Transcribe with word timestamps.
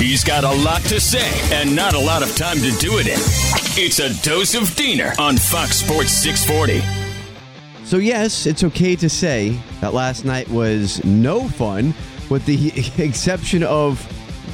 He's 0.00 0.24
got 0.24 0.44
a 0.44 0.50
lot 0.64 0.80
to 0.84 0.98
say 0.98 1.30
and 1.54 1.76
not 1.76 1.92
a 1.92 1.98
lot 1.98 2.22
of 2.22 2.34
time 2.34 2.56
to 2.56 2.70
do 2.78 2.98
it 2.98 3.06
in. 3.06 3.18
It's 3.76 3.98
a 3.98 4.08
dose 4.22 4.54
of 4.54 4.74
Diener 4.74 5.12
on 5.18 5.36
Fox 5.36 5.76
Sports 5.76 6.12
640. 6.12 6.80
So, 7.84 7.98
yes, 7.98 8.46
it's 8.46 8.64
okay 8.64 8.96
to 8.96 9.10
say 9.10 9.60
that 9.82 9.92
last 9.92 10.24
night 10.24 10.48
was 10.48 11.04
no 11.04 11.46
fun, 11.50 11.92
with 12.30 12.46
the 12.46 12.72
exception 13.04 13.62
of, 13.62 14.02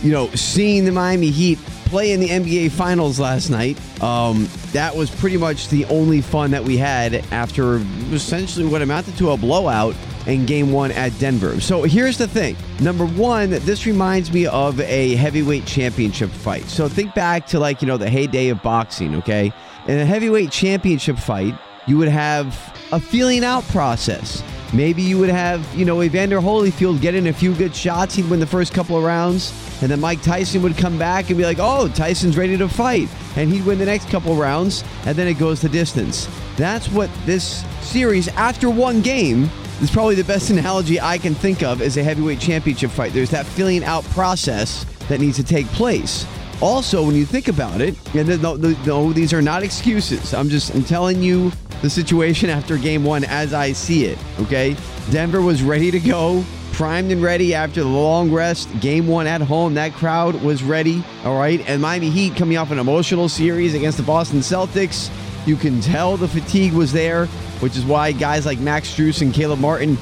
you 0.02 0.10
know, 0.10 0.28
seeing 0.30 0.84
the 0.84 0.90
Miami 0.90 1.30
Heat 1.30 1.58
play 1.84 2.10
in 2.10 2.18
the 2.18 2.28
NBA 2.28 2.72
Finals 2.72 3.20
last 3.20 3.48
night. 3.48 3.78
Um, 4.02 4.48
that 4.72 4.96
was 4.96 5.12
pretty 5.12 5.36
much 5.36 5.68
the 5.68 5.84
only 5.84 6.22
fun 6.22 6.50
that 6.50 6.64
we 6.64 6.76
had 6.76 7.24
after 7.30 7.76
essentially 8.10 8.66
what 8.66 8.82
amounted 8.82 9.16
to 9.18 9.30
a 9.30 9.36
blowout 9.36 9.94
in 10.26 10.44
game 10.46 10.72
one 10.72 10.90
at 10.92 11.16
Denver. 11.18 11.60
So 11.60 11.84
here's 11.84 12.18
the 12.18 12.28
thing. 12.28 12.56
Number 12.80 13.06
one, 13.06 13.50
this 13.50 13.86
reminds 13.86 14.32
me 14.32 14.46
of 14.46 14.80
a 14.80 15.14
heavyweight 15.14 15.66
championship 15.66 16.30
fight. 16.30 16.64
So 16.64 16.88
think 16.88 17.14
back 17.14 17.46
to 17.48 17.58
like, 17.58 17.80
you 17.80 17.88
know, 17.88 17.96
the 17.96 18.10
heyday 18.10 18.48
of 18.48 18.62
boxing, 18.62 19.14
okay? 19.16 19.52
In 19.86 19.98
a 19.98 20.04
heavyweight 20.04 20.50
championship 20.50 21.18
fight, 21.18 21.54
you 21.86 21.96
would 21.96 22.08
have 22.08 22.76
a 22.92 23.00
feeling 23.00 23.44
out 23.44 23.62
process. 23.68 24.42
Maybe 24.72 25.00
you 25.00 25.16
would 25.18 25.28
have, 25.28 25.64
you 25.76 25.84
know, 25.84 26.02
Evander 26.02 26.40
Holyfield 26.40 27.00
get 27.00 27.14
in 27.14 27.28
a 27.28 27.32
few 27.32 27.54
good 27.54 27.74
shots. 27.74 28.16
He'd 28.16 28.28
win 28.28 28.40
the 28.40 28.46
first 28.46 28.74
couple 28.74 28.96
of 28.96 29.04
rounds. 29.04 29.52
And 29.80 29.90
then 29.90 30.00
Mike 30.00 30.22
Tyson 30.22 30.60
would 30.62 30.76
come 30.76 30.98
back 30.98 31.28
and 31.28 31.38
be 31.38 31.44
like, 31.44 31.58
oh, 31.60 31.88
Tyson's 31.88 32.36
ready 32.36 32.56
to 32.56 32.68
fight. 32.68 33.08
And 33.36 33.52
he'd 33.52 33.64
win 33.64 33.78
the 33.78 33.86
next 33.86 34.08
couple 34.08 34.32
of 34.32 34.38
rounds. 34.38 34.82
And 35.04 35.16
then 35.16 35.28
it 35.28 35.34
goes 35.38 35.60
to 35.60 35.68
distance. 35.68 36.28
That's 36.56 36.88
what 36.88 37.10
this 37.26 37.64
series, 37.80 38.26
after 38.28 38.68
one 38.68 39.02
game, 39.02 39.48
is 39.80 39.90
probably 39.90 40.14
the 40.14 40.24
best 40.24 40.50
analogy 40.50 41.00
I 41.00 41.18
can 41.18 41.34
think 41.34 41.62
of 41.62 41.82
as 41.82 41.96
a 41.96 42.02
heavyweight 42.02 42.40
championship 42.40 42.90
fight. 42.90 43.12
There's 43.12 43.30
that 43.30 43.46
feeling 43.46 43.84
out 43.84 44.04
process 44.04 44.86
that 45.08 45.20
needs 45.20 45.36
to 45.36 45.44
take 45.44 45.66
place. 45.68 46.26
Also, 46.62 47.04
when 47.04 47.14
you 47.14 47.26
think 47.26 47.48
about 47.48 47.80
it, 47.80 47.94
and 48.14 48.40
no, 48.40 48.54
no, 48.54 49.12
these 49.12 49.32
are 49.34 49.42
not 49.42 49.62
excuses. 49.62 50.32
I'm 50.32 50.48
just 50.48 50.74
I'm 50.74 50.84
telling 50.84 51.22
you 51.22 51.52
the 51.82 51.90
situation 51.90 52.48
after 52.48 52.78
game 52.78 53.04
one 53.04 53.24
as 53.24 53.52
I 53.52 53.72
see 53.72 54.06
it. 54.06 54.18
Okay, 54.40 54.74
Denver 55.10 55.42
was 55.42 55.62
ready 55.62 55.90
to 55.90 56.00
go, 56.00 56.42
primed 56.72 57.12
and 57.12 57.22
ready 57.22 57.52
after 57.54 57.82
the 57.82 57.88
long 57.88 58.32
rest. 58.32 58.68
Game 58.80 59.06
one 59.06 59.26
at 59.26 59.42
home, 59.42 59.74
that 59.74 59.92
crowd 59.92 60.34
was 60.42 60.62
ready. 60.62 61.04
All 61.24 61.38
right, 61.38 61.60
and 61.68 61.82
Miami 61.82 62.08
Heat 62.08 62.36
coming 62.36 62.56
off 62.56 62.70
an 62.70 62.78
emotional 62.78 63.28
series 63.28 63.74
against 63.74 63.98
the 63.98 64.04
Boston 64.04 64.38
Celtics. 64.38 65.10
You 65.46 65.56
can 65.56 65.80
tell 65.80 66.16
the 66.16 66.28
fatigue 66.28 66.72
was 66.72 66.92
there, 66.92 67.26
which 67.60 67.76
is 67.76 67.84
why 67.84 68.12
guys 68.12 68.44
like 68.44 68.58
Max 68.58 68.92
Strus 68.92 69.22
and 69.22 69.32
Caleb 69.32 69.60
Martin 69.60 69.96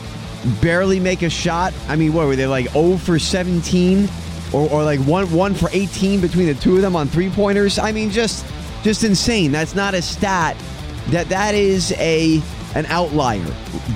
barely 0.61 0.98
make 0.98 1.23
a 1.23 1.31
shot. 1.31 1.73
I 1.89 1.97
mean, 1.97 2.12
what 2.12 2.27
were 2.27 2.37
they 2.37 2.47
like 2.47 2.70
0 2.70 2.97
for 2.97 3.19
17? 3.19 4.09
or, 4.55 4.70
or 4.70 4.84
like 4.84 5.00
one 5.00 5.31
one 5.33 5.53
for 5.53 5.69
18 5.72 6.20
between 6.20 6.47
the 6.47 6.55
two 6.55 6.77
of 6.77 6.83
them 6.83 6.97
on 6.97 7.09
three 7.09 7.28
pointers. 7.28 7.78
I 7.78 7.92
mean, 7.92 8.11
just 8.11 8.47
just 8.83 9.05
insane. 9.05 9.53
That's 9.53 9.75
not 9.75 9.95
a 9.95 10.00
stat. 10.00 10.56
That 11.09 11.28
that 11.28 11.55
is 11.55 11.92
a 11.92 12.41
an 12.75 12.87
outlier. 12.87 13.45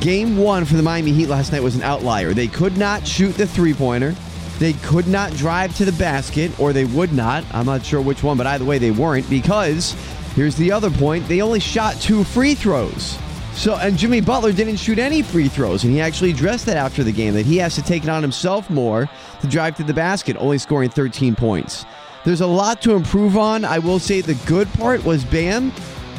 Game 0.01 0.37
one 0.37 0.65
for 0.65 0.75
the 0.75 0.83
Miami 0.83 1.13
Heat 1.13 1.29
last 1.29 1.53
night 1.53 1.63
was 1.63 1.77
an 1.77 1.83
outlier. 1.83 2.35
They 2.35 2.49
could 2.49 2.77
not 2.77 3.07
shoot 3.07 3.33
the 3.37 3.47
three 3.47 3.75
pointer. 3.75 4.15
They 4.59 4.73
could 4.75 5.07
not 5.07 5.33
drive 5.35 5.77
to 5.77 5.85
the 5.85 5.93
basket, 5.93 6.59
or 6.59 6.73
they 6.73 6.85
would 6.85 7.13
not. 7.13 7.45
I'm 7.53 7.67
not 7.67 7.85
sure 7.85 8.01
which 8.01 8.25
one, 8.25 8.37
but 8.37 8.47
either 8.49 8.65
way, 8.65 8.79
they 8.79 8.91
weren't 8.91 9.29
because 9.31 9.95
here's 10.35 10.57
the 10.57 10.71
other 10.73 10.91
point 10.91 11.27
they 11.29 11.41
only 11.43 11.61
shot 11.61 11.97
two 11.97 12.25
free 12.25 12.55
throws. 12.55 13.19
So, 13.55 13.75
and 13.77 13.99
Jimmy 13.99 14.21
Butler 14.21 14.53
didn't 14.53 14.77
shoot 14.77 15.01
any 15.01 15.21
free 15.21 15.49
throws, 15.49 15.83
and 15.83 15.93
he 15.93 16.01
actually 16.01 16.31
addressed 16.31 16.67
that 16.67 16.77
after 16.77 17.03
the 17.03 17.11
game 17.11 17.35
that 17.35 17.45
he 17.45 17.57
has 17.57 17.75
to 17.75 17.83
take 17.83 18.05
it 18.05 18.09
on 18.09 18.23
himself 18.23 18.71
more 18.71 19.11
to 19.41 19.47
drive 19.49 19.77
to 19.79 19.83
the 19.83 19.93
basket, 19.93 20.37
only 20.39 20.59
scoring 20.59 20.91
13 20.91 21.35
points. 21.35 21.85
There's 22.25 22.41
a 22.41 22.47
lot 22.47 22.81
to 22.83 22.93
improve 22.93 23.37
on. 23.37 23.65
I 23.65 23.81
will 23.81 23.99
say 23.99 24.21
the 24.21 24.35
good 24.47 24.73
part 24.75 25.05
was 25.05 25.25
Bam 25.25 25.73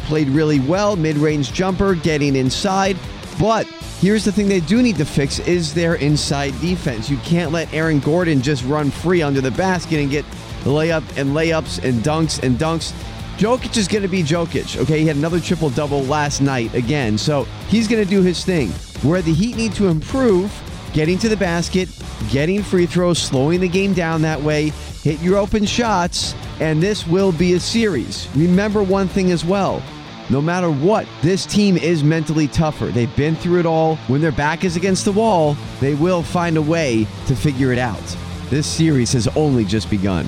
played 0.03 0.27
really 0.27 0.59
well, 0.59 0.95
mid-range 0.97 1.53
jumper, 1.53 1.95
getting 1.95 2.35
inside, 2.35 2.97
but 3.39 3.65
here's 4.01 4.25
the 4.25 4.31
thing 4.33 4.49
they 4.49 4.59
do 4.59 4.81
need 4.81 4.97
to 4.97 5.05
fix 5.05 5.39
is 5.39 5.73
their 5.73 5.95
inside 5.95 6.59
defense. 6.59 7.09
You 7.09 7.17
can't 7.17 7.51
let 7.51 7.73
Aaron 7.73 7.99
Gordon 7.99 8.41
just 8.41 8.65
run 8.65 8.91
free 8.91 9.21
under 9.21 9.39
the 9.39 9.51
basket 9.51 9.99
and 9.99 10.09
get 10.09 10.25
layup 10.63 11.03
and 11.15 11.29
layups 11.29 11.83
and 11.83 12.03
dunks 12.03 12.43
and 12.43 12.57
dunks. 12.57 12.91
Jokic 13.39 13.77
is 13.77 13.87
going 13.87 14.01
to 14.01 14.09
be 14.09 14.21
Jokic. 14.21 14.75
Okay, 14.81 14.99
he 14.99 15.07
had 15.07 15.15
another 15.15 15.39
triple 15.39 15.69
double 15.69 16.01
last 16.01 16.41
night 16.41 16.73
again, 16.73 17.17
so 17.17 17.45
he's 17.69 17.87
going 17.87 18.03
to 18.03 18.09
do 18.09 18.21
his 18.21 18.43
thing. 18.43 18.67
Where 19.01 19.21
the 19.21 19.33
Heat 19.33 19.55
need 19.55 19.71
to 19.75 19.87
improve, 19.87 20.51
getting 20.91 21.17
to 21.19 21.29
the 21.29 21.37
basket, 21.37 21.87
getting 22.29 22.61
free 22.61 22.85
throws, 22.85 23.17
slowing 23.17 23.61
the 23.61 23.69
game 23.69 23.93
down 23.93 24.21
that 24.23 24.41
way, 24.41 24.73
hit 25.03 25.21
your 25.21 25.37
open 25.37 25.65
shots, 25.65 26.35
and 26.59 26.83
this 26.83 27.07
will 27.07 27.31
be 27.31 27.53
a 27.53 27.61
series. 27.61 28.27
Remember 28.35 28.83
one 28.83 29.07
thing 29.07 29.31
as 29.31 29.45
well. 29.45 29.81
No 30.29 30.41
matter 30.41 30.69
what, 30.69 31.07
this 31.21 31.45
team 31.45 31.77
is 31.77 32.03
mentally 32.03 32.49
tougher. 32.49 32.87
They've 32.87 33.15
been 33.15 33.37
through 33.37 33.61
it 33.61 33.65
all. 33.65 33.95
When 34.07 34.19
their 34.19 34.33
back 34.33 34.65
is 34.65 34.75
against 34.75 35.05
the 35.05 35.13
wall, 35.13 35.55
they 35.79 35.93
will 35.93 36.23
find 36.23 36.57
a 36.57 36.61
way 36.61 37.07
to 37.27 37.35
figure 37.37 37.71
it 37.71 37.79
out. 37.79 38.03
This 38.49 38.67
series 38.67 39.13
has 39.13 39.29
only 39.29 39.63
just 39.63 39.89
begun. 39.89 40.25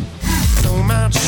So 0.62 0.82
much 0.84 1.21